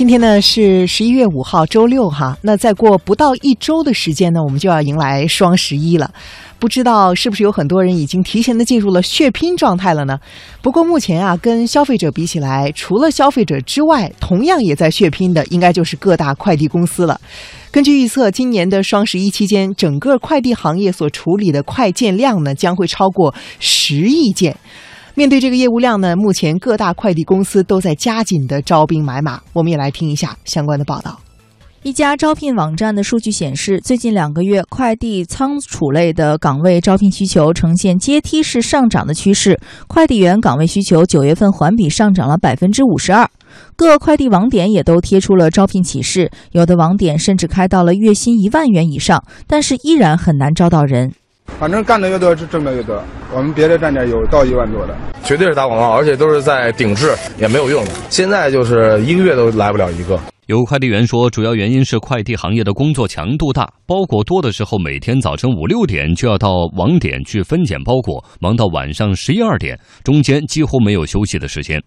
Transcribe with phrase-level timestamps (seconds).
[0.00, 2.34] 今天呢是十一月五号，周六哈。
[2.40, 6.10] 那再过不到一周的时间呢，我们就要迎来双十一了。
[6.58, 10.18] 不知道是不是有很多人已经提前的进入了血拼状态了呢？
[10.62, 17.20] 不过目前啊，跟消费者比起来，除了消费者之外，同样也在血拼的，应该就是各大快递公司了。
[17.70, 24.56] 根据预测，今年的双十一期间，整个快递行业所处理的快件量呢，将会超过十亿件。
[25.14, 29.40] 面对这个业务量呢，目前各大快递公司都在加紧的招兵买马。
[29.52, 31.20] 我们也来听一下相关的报道。
[31.82, 39.58] 一家招聘网站的数据显示，最近两个月快递仓储类的岗位招聘需求呈现阶梯式上涨的趋势。
[39.86, 43.26] 快递员岗位需求九月份环比上涨了百分之五十二。
[43.76, 51.14] 各快递网点也都贴出了招聘启事，有的网点甚至开到了月薪一万元以上，但是依然很难招到人。
[51.58, 53.02] 反正干的越多，是挣的越多。
[53.34, 57.84] 我们别的站点有到一万多的，绝对是打广告，而且都是在顶置，也没有用。
[58.08, 60.18] 现在就是一个月都来不了一个。
[60.46, 71.80] 有快递员说，主要原因是快递行业的工作强度大，包裹多的时候，每天早晨五六点就要到网点去分拣包裹，忙到晚上十一二点，中间几乎没有休息的时间。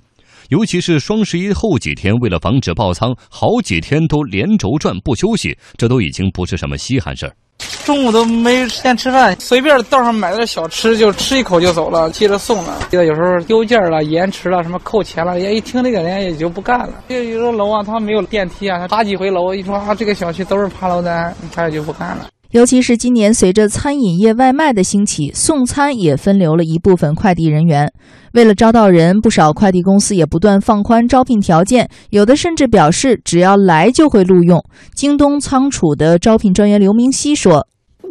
[0.49, 7.33] 尤其是双十一后几天，为了防止爆仓，好几天都连轴转不休息，这都已经不是什么稀罕事儿。
[7.85, 12.77] 中午都没时间吃饭，随便道上买点小吃就吃一口就走了，接着送了。
[12.89, 16.89] 记得有时候丢件了、延迟了、什么扣钱了，人家一听那个，人家也就不干了。
[17.09, 22.27] 就有的楼啊，他没有电梯啊，他爬几回楼，一说啊，这个小区都是爬楼单，他也就不干了。
[22.53, 27.91] 尤其是今年随着餐饮业外卖的兴起，送餐也分流了一部分快递人员。
[28.33, 34.63] 为了招到人，不少快递公司也不断放宽招聘条件，有的甚至表示只要来就会录用。
[34.93, 37.65] 京东仓储的招聘专员刘明熙说。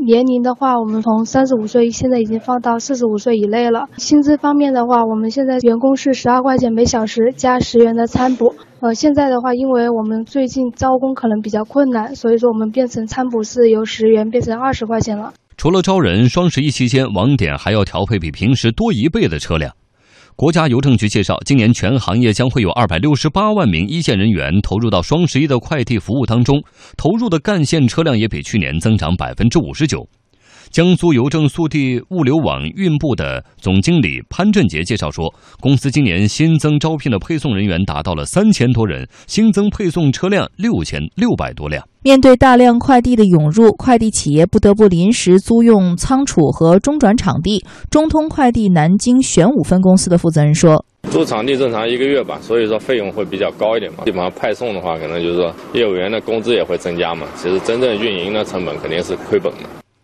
[0.04, 3.84] 年龄的话，我们从三十五岁现在已经放到四十五岁以内了。
[3.96, 8.56] 薪资方面的话，我们现在员工是十二块钱每小时加十元的餐补。
[8.82, 15.32] 呃，现在的话，因为我们最近招工可能比较困难，所以说我们变成餐补是由十元变成二十块钱了。
[15.56, 19.72] 除了招人，双十一期间网点还要调配比平时多一倍的车辆。
[20.34, 26.60] 国家邮政局介绍，今年全行业将会有二百六十八万名一线人员投入到双十一的快递服务当中，
[26.96, 30.08] 投入的干线车辆也比去年增长百分之五十九。
[30.70, 41.84] 江苏邮政速递物流网运部的总经理潘振杰介绍说，公司今年新增招聘的配送人员达到了三千多人，新增配送车辆六千六百多辆。
[42.02, 47.64] 面对大量快递的涌入，快递企业不得不临时租用仓储和中转场地。
[47.90, 54.04] 中通快递南京玄武分公司的负责人说：“租场地正常一个月吧，所以说费用会比较高一点嘛。
[54.04, 57.24] 基本上派送的话，可能就是说业务员的工资也会增加嘛。
[57.36, 59.60] 其实真正运营的成本肯定是亏本的。”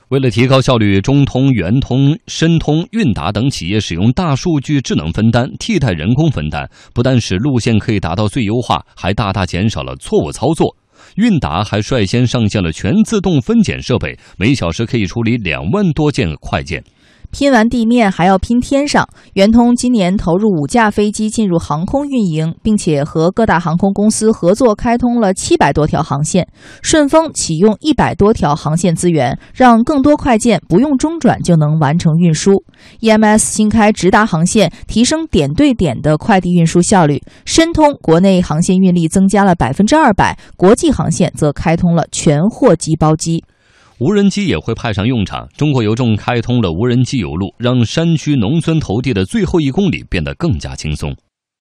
[0.09, 10.75] 为了提高效率，中通、圆通、申通、韵达等企业使用大数据智能分担，替代人工分担，不但使路线可以达到最优化，还大大减少了错误操作。
[11.17, 16.83] 韵达还率先上线了全自动分拣设备，每小时可以处理两万多件快件。
[17.31, 19.09] 拼完地面还要拼天上。
[19.35, 26.49] 圆通今年投入五架飞机进入航空运营，并且和各大航空公司合作开通了七百多条航线。
[26.83, 32.65] 顺丰启用一百多条航线资源，让更多快件不用中转就能完成运输。
[33.01, 37.23] EMS 新开直达航线，提升点对点的快递运输效率。
[37.45, 43.45] 申通国内航线运力增加了百分之二百，国际航线则开通了全货机包机。
[44.01, 45.49] 无人机也会派上用场。
[45.57, 51.13] 中国邮政开通了无人机邮路，让山区农村投递的最后一公里变得更加轻松。